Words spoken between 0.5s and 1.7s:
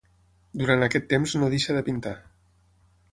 Durant aquest temps no